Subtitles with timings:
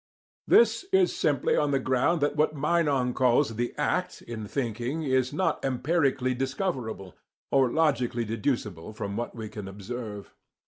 [0.47, 5.31] This is simply on the ground that what Meinong calls the act in thinking is
[5.31, 7.13] not empirically discoverable,
[7.51, 10.33] or logically deducible from what we can observe.